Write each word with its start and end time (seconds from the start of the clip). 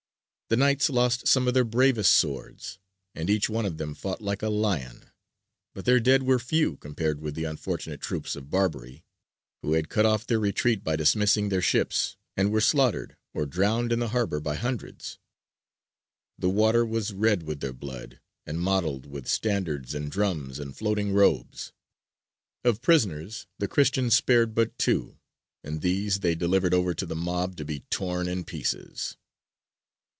The 0.49 0.57
Knights 0.57 0.89
lost 0.89 1.29
some 1.29 1.47
of 1.47 1.53
their 1.53 1.63
bravest 1.63 2.13
swords, 2.13 2.77
and 3.15 3.29
each 3.29 3.49
one 3.49 3.65
of 3.65 3.77
them 3.77 3.95
fought 3.95 4.19
like 4.19 4.41
a 4.43 4.49
lion: 4.49 5.05
but 5.73 5.85
their 5.85 6.01
dead 6.01 6.23
were 6.23 6.39
few 6.39 6.75
compared 6.75 7.21
with 7.21 7.35
the 7.35 7.45
unfortunate 7.45 8.01
troops 8.01 8.35
of 8.35 8.49
Barbary, 8.49 9.05
who 9.61 9.71
had 9.71 9.87
cut 9.87 10.05
off 10.05 10.27
their 10.27 10.41
retreat 10.41 10.83
by 10.83 10.97
dismissing 10.97 11.47
their 11.47 11.61
ships, 11.61 12.17
and 12.35 12.51
were 12.51 12.59
slaughtered 12.59 13.15
or 13.33 13.45
drowned 13.45 13.93
in 13.93 13.99
the 13.99 14.09
harbour 14.09 14.41
by 14.41 14.55
hundreds. 14.55 15.19
The 16.37 16.49
water 16.49 16.85
was 16.85 17.13
red 17.13 17.43
with 17.43 17.61
their 17.61 17.71
blood, 17.71 18.19
and 18.45 18.59
mottled 18.59 19.05
with 19.05 19.29
standards 19.29 19.95
and 19.95 20.11
drums 20.11 20.59
and 20.59 20.75
floating 20.75 21.13
robes. 21.13 21.71
Of 22.65 22.81
prisoners, 22.81 23.47
the 23.59 23.69
Christians 23.69 24.15
spared 24.15 24.53
but 24.53 24.77
two, 24.77 25.17
and 25.63 25.79
these 25.79 26.19
they 26.19 26.35
delivered 26.35 26.73
over 26.73 26.93
to 26.93 27.05
the 27.05 27.15
mob 27.15 27.55
to 27.55 27.63
be 27.63 27.85
torn 27.89 28.27
in 28.27 28.43
pieces. 28.43 29.15